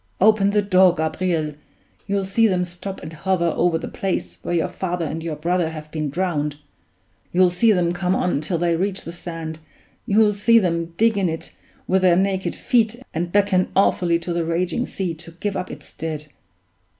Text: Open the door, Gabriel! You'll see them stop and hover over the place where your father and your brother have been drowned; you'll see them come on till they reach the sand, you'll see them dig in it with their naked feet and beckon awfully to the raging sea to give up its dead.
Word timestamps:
Open 0.19 0.49
the 0.49 0.63
door, 0.63 0.95
Gabriel! 0.95 1.53
You'll 2.07 2.25
see 2.25 2.47
them 2.47 2.65
stop 2.65 3.03
and 3.03 3.13
hover 3.13 3.53
over 3.55 3.77
the 3.77 3.87
place 3.87 4.39
where 4.41 4.55
your 4.55 4.67
father 4.67 5.05
and 5.05 5.21
your 5.21 5.35
brother 5.35 5.69
have 5.69 5.91
been 5.91 6.09
drowned; 6.09 6.55
you'll 7.31 7.51
see 7.51 7.71
them 7.71 7.91
come 7.91 8.15
on 8.15 8.41
till 8.41 8.57
they 8.57 8.75
reach 8.75 9.03
the 9.03 9.13
sand, 9.13 9.59
you'll 10.07 10.33
see 10.33 10.57
them 10.57 10.95
dig 10.97 11.19
in 11.19 11.29
it 11.29 11.53
with 11.87 12.01
their 12.01 12.15
naked 12.17 12.55
feet 12.55 12.95
and 13.13 13.31
beckon 13.31 13.69
awfully 13.75 14.17
to 14.17 14.33
the 14.33 14.43
raging 14.43 14.87
sea 14.87 15.13
to 15.13 15.33
give 15.33 15.55
up 15.55 15.69
its 15.69 15.93
dead. 15.93 16.25